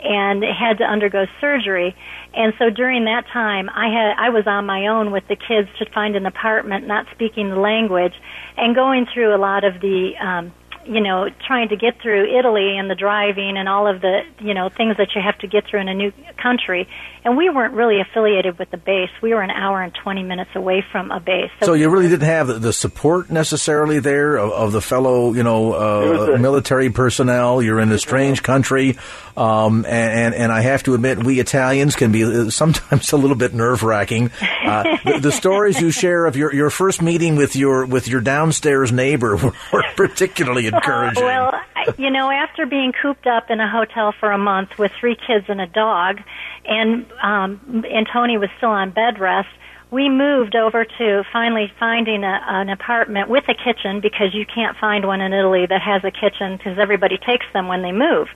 [0.01, 1.95] and had to undergo surgery.
[2.33, 5.67] And so during that time i had i was on my own with the kids
[5.79, 8.13] to find an apartment not speaking the language
[8.57, 10.53] and going through a lot of the um
[10.89, 14.55] you know, trying to get through Italy and the driving and all of the, you
[14.55, 16.87] know, things that you have to get through in a new country.
[17.23, 19.11] And we weren't really affiliated with the base.
[19.21, 21.51] We were an hour and 20 minutes away from a base.
[21.59, 25.43] So, so you really didn't have the support necessarily there of, of the fellow, you
[25.43, 27.61] know, uh, military personnel.
[27.61, 28.97] You're in a strange country.
[29.39, 33.37] Um, and, and I have to admit, we Italians can be uh, sometimes a little
[33.37, 34.31] bit nerve wracking.
[34.65, 38.19] Uh, the, the, stories you share of your, your first meeting with your with your
[38.19, 39.37] downstairs neighbor
[39.73, 41.23] were particularly encouraging.
[41.23, 41.61] Uh, well,
[41.97, 45.45] you know, after being cooped up in a hotel for a month with three kids
[45.47, 46.19] and a dog,
[46.65, 49.47] and um, and Tony was still on bed rest,
[49.91, 54.77] we moved over to finally finding a, an apartment with a kitchen because you can't
[54.77, 58.27] find one in Italy that has a kitchen because everybody takes them when they move.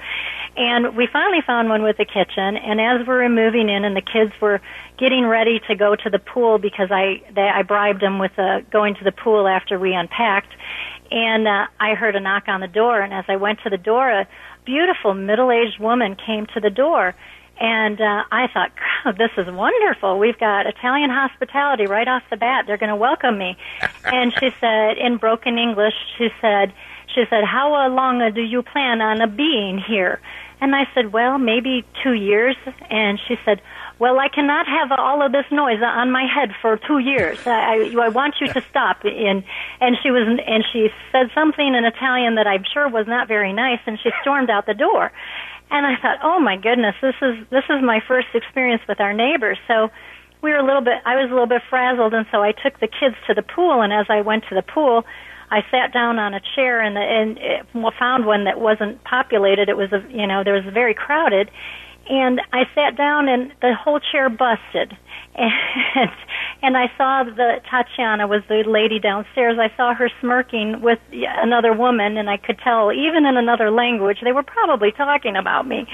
[0.56, 2.58] And we finally found one with a kitchen.
[2.58, 4.62] And as we were moving in, and the kids were
[4.98, 8.62] getting ready to go to the pool because I they, I bribed them with uh,
[8.72, 10.54] going to the pool after we unpacked.
[11.12, 13.78] And uh, I heard a knock on the door, and as I went to the
[13.78, 14.28] door, a
[14.66, 17.14] beautiful middle-aged woman came to the door
[17.60, 18.72] and uh, I thought,
[19.04, 20.18] God, this is wonderful.
[20.18, 22.66] We've got Italian hospitality right off the bat.
[22.66, 23.58] They're going to welcome me.
[24.06, 26.74] and she said, in broken English, she said,
[27.14, 30.20] she said, how long do you plan on being here?
[30.64, 32.56] And I said, well, maybe two years.
[32.90, 33.62] And she said,
[34.00, 37.38] well, I cannot have all of this noise on my head for two years.
[37.46, 39.04] I, I, I want you to stop.
[39.04, 39.44] And
[39.82, 43.52] and she was and she said something in Italian that I'm sure was not very
[43.52, 45.12] nice, and she stormed out the door.
[45.70, 49.12] And I thought, oh my goodness, this is this is my first experience with our
[49.12, 49.58] neighbors.
[49.68, 49.92] So
[50.42, 51.02] we were a little bit.
[51.06, 53.82] I was a little bit frazzled, and so I took the kids to the pool.
[53.82, 55.04] And as I went to the pool,
[55.54, 59.70] I sat down on a chair and and it, found one that wasn't populated.
[59.70, 61.52] It was a you know there was very crowded,
[62.10, 64.98] and I sat down and the whole chair busted.
[65.96, 66.10] And
[66.64, 69.60] and I saw the Tatiana was the lady downstairs.
[69.60, 74.20] I saw her smirking with another woman, and I could tell even in another language
[74.24, 75.86] they were probably talking about me.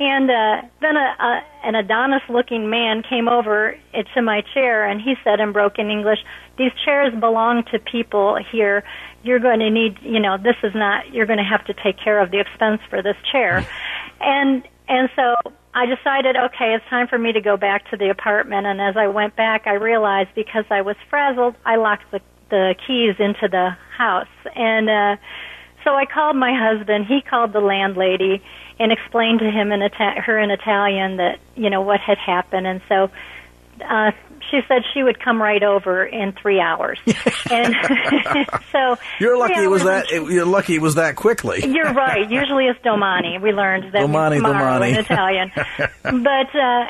[0.00, 3.78] And uh, then a, a, an Adonis-looking man came over
[4.14, 6.20] to my chair, and he said in broken English,
[6.56, 8.82] "These chairs belong to people here.
[9.22, 11.12] You're going to need, you know, this is not.
[11.12, 13.66] You're going to have to take care of the expense for this chair."
[14.20, 15.36] and and so
[15.74, 18.66] I decided, okay, it's time for me to go back to the apartment.
[18.66, 22.74] And as I went back, I realized because I was frazzled, I locked the, the
[22.86, 24.26] keys into the house.
[24.56, 25.16] And uh,
[25.84, 27.06] so I called my husband.
[27.06, 28.42] He called the landlady
[28.78, 32.66] and explained to him in Ita- her in Italian that you know what had happened.
[32.66, 33.10] And so
[33.82, 34.12] uh,
[34.50, 36.98] she said she would come right over in three hours.
[37.50, 37.74] and
[38.72, 40.10] so you're lucky it was that.
[40.10, 41.60] It, you're lucky it was that quickly.
[41.66, 42.28] you're right.
[42.30, 43.38] Usually it's domani.
[43.38, 44.90] We learned that domani, domani.
[44.90, 45.52] in Italian.
[46.02, 46.86] but uh,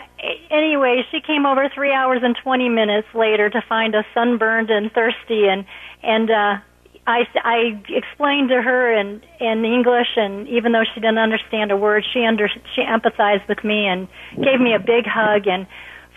[0.51, 4.93] anyway, she came over three hours and twenty minutes later to find us sunburned and
[4.93, 5.65] thirsty, and
[6.03, 6.59] and uh,
[7.07, 11.77] I I explained to her in in English, and even though she didn't understand a
[11.77, 15.67] word, she under she empathized with me and gave me a big hug and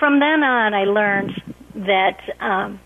[0.04, 1.32] from then on, I learned
[1.76, 2.82] that um,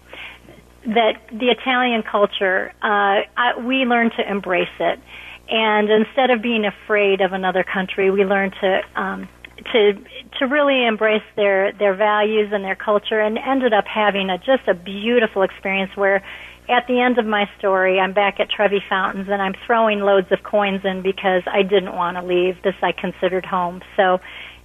[0.85, 4.99] that the Italian culture, uh, I, we learned to embrace it,
[5.49, 9.27] and instead of being afraid of another country, we learned to um,
[9.73, 9.93] to
[10.37, 14.67] to really embrace their their values and their culture, and ended up having a just
[14.67, 16.23] a beautiful experience where.
[16.69, 20.31] At the end of my story, I'm back at Trevi Fountains and I'm throwing loads
[20.31, 22.61] of coins in because I didn't want to leave.
[22.61, 23.81] This I considered home.
[23.95, 24.19] So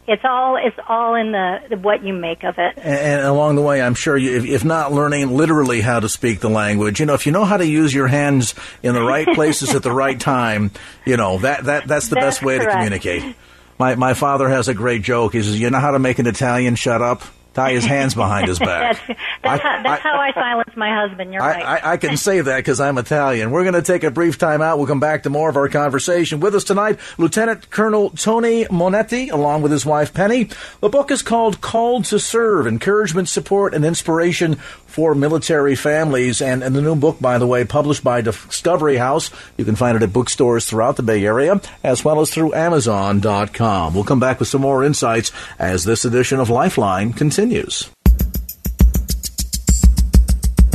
[0.08, 2.76] it's all it's all in the what you make of it.
[2.76, 6.08] And, and along the way, I'm sure you, if, if, not learning literally how to
[6.08, 9.02] speak the language, you know, if you know how to use your hands in the
[9.02, 10.72] right places at the right time,
[11.06, 12.70] you know that that that's the that's best way correct.
[12.70, 13.36] to communicate.
[13.78, 15.34] My my father has a great joke.
[15.34, 17.22] He says, "You know how to make an Italian shut up."
[17.54, 19.00] Tie his hands behind his back.
[19.06, 21.32] that's that's, I, how, that's I, how I silence my husband.
[21.32, 21.84] You're I, right.
[21.84, 23.50] I, can say that because I'm Italian.
[23.50, 24.78] We're going to take a brief time out.
[24.78, 26.40] We'll come back to more of our conversation.
[26.40, 30.48] With us tonight, Lieutenant Colonel Tony Monetti, along with his wife Penny.
[30.80, 36.42] The book is called Called to Serve Encouragement, Support, and Inspiration for Military Families.
[36.42, 39.30] And, and the new book, by the way, published by Discovery House.
[39.56, 43.94] You can find it at bookstores throughout the Bay Area, as well as through Amazon.com.
[43.94, 47.90] We'll come back with some more insights as this edition of Lifeline continues continues.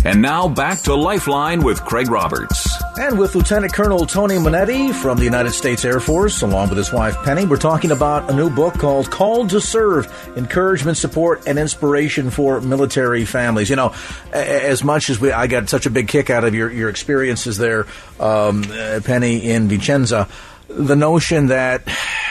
[0.04, 2.66] And now back to Lifeline with Craig Roberts.
[2.98, 6.94] And with Lieutenant Colonel Tony Monetti from the United States Air Force, along with his
[6.94, 11.60] wife Penny, we're talking about a new book called Called to Serve Encouragement, Support, and
[11.60, 13.70] Inspiration for Military Families.
[13.70, 13.94] You know,
[14.32, 17.58] as much as we, I got such a big kick out of your, your experiences
[17.58, 17.86] there,
[18.20, 20.30] um, Penny, in Vicenza,
[20.70, 21.90] the notion that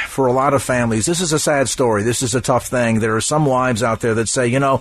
[0.09, 2.03] for a lot of families, this is a sad story.
[2.03, 3.01] This is a tough thing.
[3.01, 4.79] There are some wives out there that say, you know,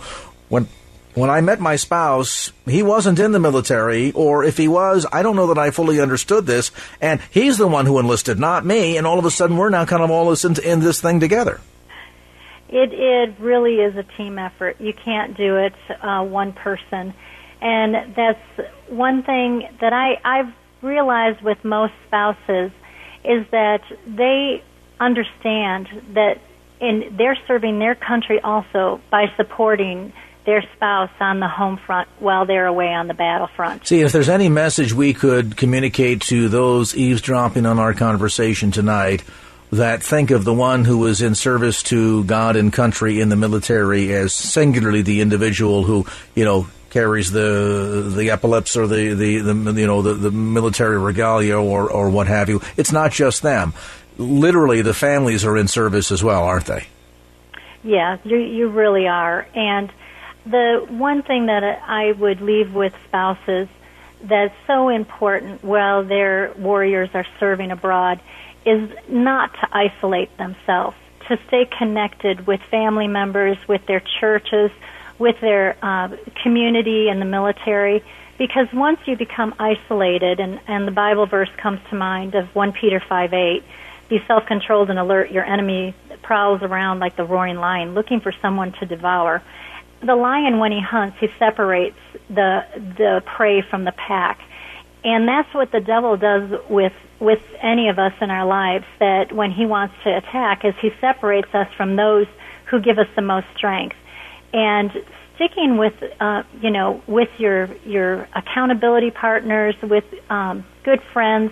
[0.50, 0.68] when
[1.16, 5.24] when I met my spouse, he wasn't in the military, or if he was, I
[5.24, 8.98] don't know that I fully understood this, and he's the one who enlisted, not me,
[8.98, 11.62] and all of a sudden we're now kind of all in, in this thing together.
[12.68, 14.82] It it really is a team effort.
[14.82, 17.14] You can't do it uh, one person,
[17.62, 22.72] and that's one thing that I I've realized with most spouses
[23.26, 24.64] is that they
[25.00, 26.40] understand that
[26.80, 30.14] in they're serving their country also by supporting
[30.46, 33.88] their spouse on the home front while they're away on the battlefront.
[33.88, 39.24] See, if there's any message we could communicate to those eavesdropping on our conversation tonight,
[39.72, 43.36] that think of the one who was in service to God and country in the
[43.36, 49.40] military as singularly the individual who, you know, carries the the epaulets or the, the,
[49.40, 52.62] the you know the, the military regalia or, or what have you.
[52.78, 53.74] It's not just them
[54.18, 56.88] literally the families are in service as well, aren't they?
[57.84, 59.48] Yeah, you you really are.
[59.54, 59.92] And
[60.46, 63.68] the one thing that I would leave with spouses
[64.24, 68.20] that's so important while their warriors are serving abroad
[68.66, 74.72] is not to isolate themselves, to stay connected with family members, with their churches,
[75.18, 76.10] with their uh,
[76.44, 78.04] community and the military.
[78.38, 82.74] Because once you become isolated, and, and the Bible verse comes to mind of 1
[82.74, 83.64] Peter 5 8,
[84.10, 85.32] be self-controlled and alert.
[85.32, 89.42] Your enemy prowls around like the roaring lion, looking for someone to devour.
[90.02, 91.98] The lion, when he hunts, he separates
[92.30, 94.40] the the prey from the pack,
[95.04, 98.86] and that's what the devil does with with any of us in our lives.
[99.00, 102.28] That when he wants to attack, is he separates us from those
[102.66, 103.96] who give us the most strength.
[104.56, 104.90] And
[105.36, 111.52] sticking with uh, you know with your your accountability partners, with um, good friends,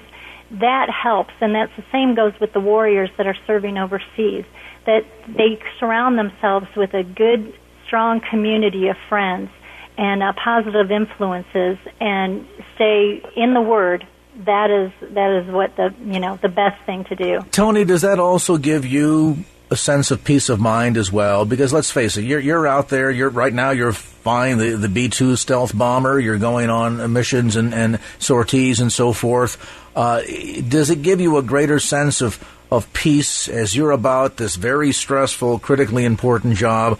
[0.51, 1.33] that helps.
[1.41, 4.45] And that's the same goes with the warriors that are serving overseas.
[4.85, 7.53] That they surround themselves with a good,
[7.85, 9.49] strong community of friends
[9.97, 14.07] and uh, positive influences, and stay in the Word
[14.45, 17.41] that is that is what the you know the best thing to do.
[17.51, 19.43] Tony, does that also give you
[19.73, 21.43] a sense of peace of mind as well.
[21.43, 23.11] Because let's face it, you're you're out there.
[23.11, 23.71] You're right now.
[23.71, 26.19] You're flying the the B two stealth bomber.
[26.19, 29.57] You're going on missions and, and sorties and so forth.
[29.95, 30.21] Uh,
[30.67, 32.39] does it give you a greater sense of
[32.71, 36.99] of peace as you're about this very stressful, critically important job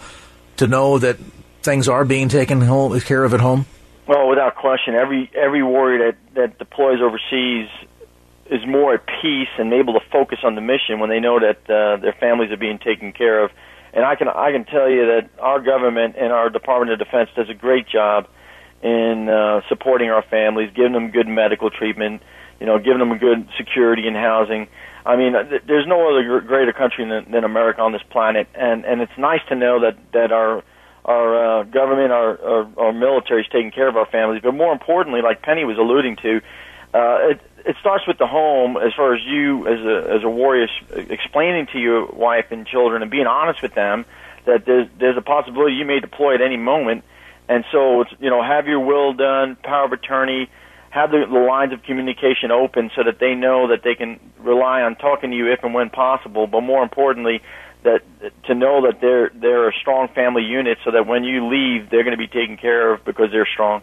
[0.57, 1.17] to know that
[1.63, 3.65] things are being taken home, care of at home?
[4.07, 7.69] Well, without question, every every warrior that that deploys overseas
[8.53, 11.59] is more at peace and able to focus on the mission when they know that
[11.69, 13.51] uh, their families are being taken care of.
[13.93, 17.29] And I can I can tell you that our government and our Department of Defense
[17.35, 18.27] does a great job
[18.81, 22.21] in uh, supporting our families, giving them good medical treatment,
[22.59, 24.67] you know, giving them good security and housing.
[25.05, 28.85] I mean, th- there's no other greater country than, than America on this planet, and
[28.85, 30.63] and it's nice to know that that our
[31.05, 34.41] our uh, government, our, our our military is taking care of our families.
[34.43, 36.41] But more importantly, like Penny was alluding to,
[36.93, 40.29] uh, it, it starts with the home as far as you as a as a
[40.29, 44.05] warrior explaining to your wife and children and being honest with them
[44.45, 47.03] that there's there's a possibility you may deploy at any moment.
[47.49, 50.49] And so it's you know have your will done power of attorney
[50.89, 54.83] have the, the lines of communication open so that they know that they can rely
[54.83, 56.45] on talking to you if and when possible.
[56.45, 57.41] But more importantly
[57.83, 58.01] that
[58.45, 62.03] to know that they're they're a strong family unit so that when you leave they're
[62.03, 63.81] going to be taken care of because they're strong.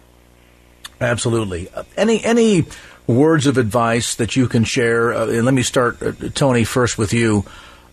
[1.01, 1.69] Absolutely.
[1.97, 2.67] Any any
[3.11, 5.13] words of advice that you can share?
[5.13, 7.45] Uh, and let me start, uh, Tony, first with you.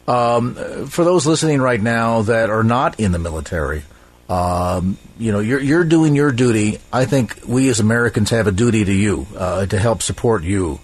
[0.08, 0.56] Um,
[0.88, 3.84] for those listening right now that are not in the military,
[4.30, 6.80] um, you know, you're, you're doing your duty.
[6.94, 10.80] I think we as Americans have a duty to you uh, to help support you.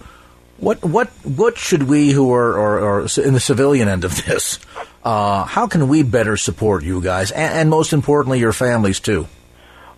[0.58, 4.58] What what what should we who are, are, are in the civilian end of this?
[5.02, 9.26] Uh, how can we better support you guys, and, and most importantly, your families too?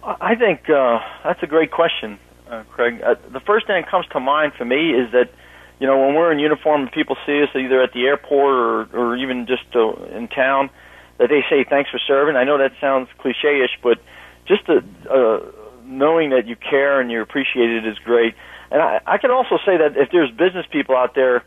[0.03, 2.18] I think uh, that's a great question
[2.51, 3.01] uh, Craig.
[3.03, 5.30] Uh, the first thing that comes to mind for me is that,
[5.78, 8.99] you know, when we're in uniform and people see us either at the airport or,
[8.99, 10.70] or even just uh, in town,
[11.18, 12.36] that they say thanks for serving.
[12.36, 13.99] I know that sounds cliche-ish, but
[14.47, 15.40] just the, uh,
[15.84, 18.34] knowing that you care and you're appreciated is great.
[18.70, 21.44] And I, I can also say that if there's business people out there,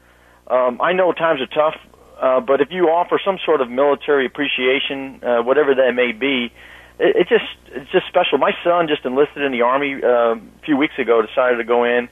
[0.47, 1.75] um, I know times are tough,
[2.19, 6.51] uh, but if you offer some sort of military appreciation, uh, whatever that may be,
[6.99, 8.37] it, it just it's just special.
[8.37, 11.21] My son just enlisted in the army uh, a few weeks ago.
[11.21, 12.09] Decided to go in.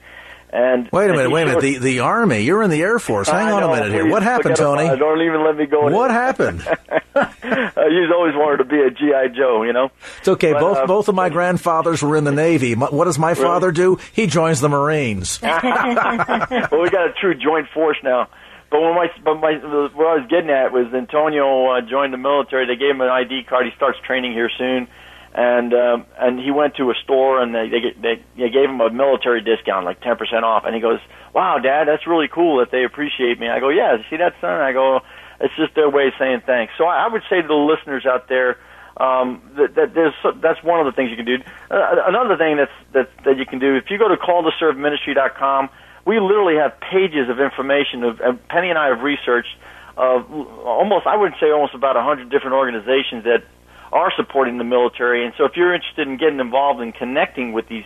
[0.49, 1.61] And wait a minute, wait a minute.
[1.61, 2.39] The the army.
[2.39, 3.27] You're in the Air Force.
[3.27, 4.07] Hang on a minute here.
[4.07, 4.87] What happened, Tony?
[4.97, 5.89] Don't even let me go.
[5.89, 6.61] What happened?
[7.15, 9.63] uh, he's always wanted to be a GI Joe.
[9.63, 9.89] You know.
[10.19, 10.53] It's okay.
[10.53, 12.75] But, both uh, both of my grandfathers were in the Navy.
[12.75, 13.99] What does my father do?
[14.13, 15.41] He joins the Marines.
[15.41, 18.29] well, we got a true joint force now.
[18.69, 19.53] But when my, but my,
[19.95, 22.65] what I was getting at was Antonio uh, joined the military.
[22.67, 23.65] They gave him an ID card.
[23.65, 24.87] He starts training here soon,
[25.33, 28.81] and um, and he went to a store and they they, they they gave him
[28.81, 30.63] a military discount, like ten percent off.
[30.65, 30.99] And he goes,
[31.33, 34.59] "Wow, Dad, that's really cool that they appreciate me." I go, "Yeah, see that, son?"
[34.59, 34.99] I go,
[35.39, 38.05] "It's just their way of saying thanks." So I, I would say to the listeners
[38.05, 38.57] out there.
[38.99, 41.37] Um, that, that there's that's one of the things you can do.
[41.69, 45.69] Uh, another thing that's that that you can do if you go to calledtoserveministry.com,
[46.07, 48.03] we literally have pages of information.
[48.03, 49.53] Of and Penny and I have researched
[49.97, 53.43] of almost, I would say, almost about a hundred different organizations that
[53.91, 55.25] are supporting the military.
[55.25, 57.85] And so, if you're interested in getting involved and connecting with these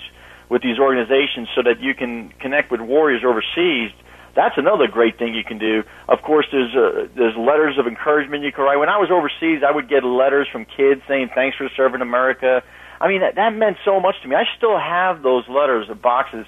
[0.50, 3.90] with these organizations, so that you can connect with warriors overseas,
[4.36, 5.84] that's another great thing you can do.
[6.08, 8.78] Of course, there's uh, there's letters of encouragement you can write.
[8.78, 12.62] When I was overseas, I would get letters from kids saying thanks for serving America.
[13.00, 14.36] I mean, that, that meant so much to me.
[14.36, 16.46] I still have those letters, of boxes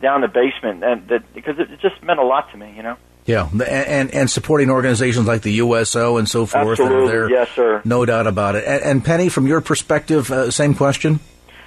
[0.00, 2.96] down the basement, and that because it just meant a lot to me, you know.
[3.24, 6.78] Yeah, and and supporting organizations like the USO and so forth.
[6.78, 7.82] Absolutely, there, yes, sir.
[7.84, 8.64] No doubt about it.
[8.64, 11.18] And, and Penny, from your perspective, uh, same question.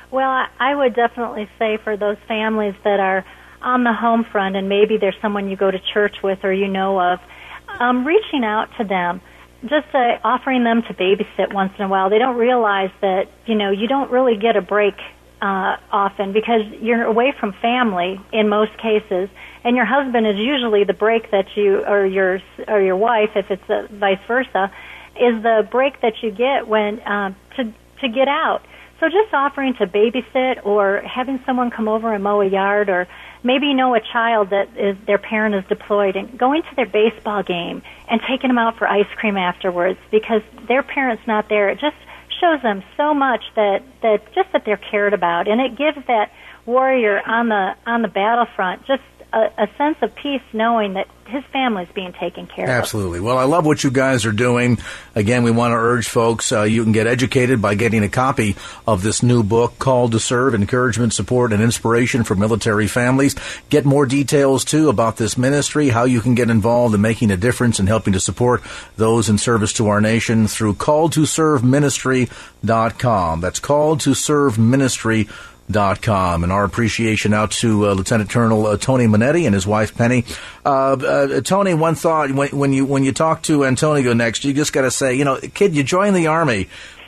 [0.10, 3.26] Well, I would definitely say for those families that are
[3.62, 6.70] on the home front, and maybe there's someone you go to church with or you
[6.70, 7.20] know of,
[7.68, 9.22] um, reaching out to them,
[9.64, 12.10] just uh, offering them to babysit once in a while.
[12.10, 14.96] They don't realize that you know you don't really get a break
[15.42, 19.30] uh, often because you're away from family in most cases,
[19.64, 23.50] and your husband is usually the break that you or your or your wife if
[23.50, 24.72] it's a, vice versa
[25.16, 28.64] is the break that you get when um, to to get out.
[29.00, 33.08] So just offering to babysit or having someone come over and mow a yard or
[33.44, 36.86] maybe you know a child that is their parent is deployed and going to their
[36.86, 41.70] baseball game and taking them out for ice cream afterwards because their parent's not there.
[41.70, 41.96] It just
[42.40, 45.48] shows them so much that that just that they're cared about.
[45.48, 46.32] And it gives that
[46.66, 51.44] warrior on the on the battlefront just a, a sense of peace knowing that his
[51.54, 52.72] family's being taken care Absolutely.
[52.72, 52.80] of.
[52.80, 53.20] Absolutely.
[53.20, 54.80] Well, I love what you guys are doing.
[55.14, 58.56] Again, we want to urge folks uh, you can get educated by getting a copy
[58.88, 63.36] of this new book, Called to Serve Encouragement, Support, and Inspiration for Military Families.
[63.70, 67.38] Get more details, too, about this ministry, how you can get involved in making a
[67.38, 68.64] difference and helping to support
[68.98, 73.42] those in service to our nation through calledtoserveministry.com.
[73.42, 75.36] That's called to serve ministry dot
[75.72, 79.96] com and our appreciation out to uh, Lieutenant Colonel uh, Tony Monetti and his wife
[79.96, 80.26] Penny.
[80.66, 84.54] Uh, uh Tony, one thought when, when, you when you talk to Antonio next, you
[84.54, 86.68] just got to say, you know, kid, you join the army.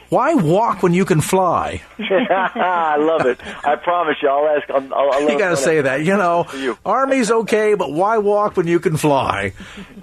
[0.10, 1.82] Why walk when you can fly?
[1.98, 3.40] I love it.
[3.64, 4.70] I promise you, I'll ask.
[4.70, 6.04] I'll, I'll you got to say that.
[6.04, 6.78] You know, you.
[6.86, 9.54] Army's okay, but why walk when you can fly?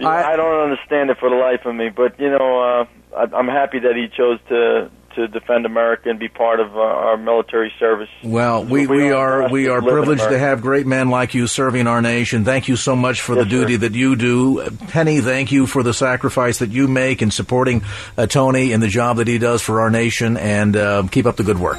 [0.00, 2.86] Yeah, I, I, don't understand it for the life of me, but you know, uh,
[3.14, 6.80] I, I'm happy that he chose to to defend America and be part of uh,
[6.80, 8.08] our military service.
[8.22, 11.88] Well, we, we, we are we are privileged to have great men like you serving
[11.88, 12.44] our nation.
[12.44, 13.80] Thank you so much for yes, the duty sir.
[13.80, 14.70] that you do.
[14.88, 17.82] Penny, thank you for the sacrifice that you make in supporting
[18.16, 20.36] uh, Tony and the job that he does for our nation.
[20.36, 21.78] And uh, keep up the good work.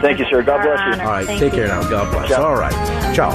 [0.00, 0.42] Thank you, sir.
[0.42, 1.02] God bless you.
[1.02, 1.58] All right, Thank take you.
[1.60, 1.88] care now.
[1.88, 2.28] God bless.
[2.28, 2.42] Ciao.
[2.42, 3.30] All right, ciao.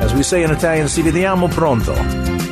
[0.00, 2.51] As we say in Italian, ci vediamo pronto.